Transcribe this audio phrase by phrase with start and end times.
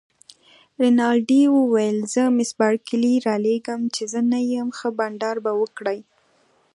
[0.81, 5.99] رینالډي وویل: زه مس بارکلي رالېږم، چي زه نه یم، ښه بانډار به وکړئ.